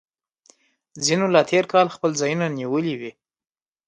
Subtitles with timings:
[1.05, 3.11] ځینو لا تیر کال خپل ځایونه نیولي وي